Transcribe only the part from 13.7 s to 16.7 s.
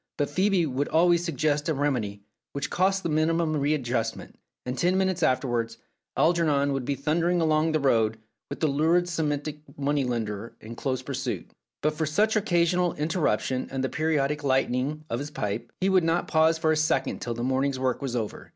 the periodical lighting of his pipe he would not pause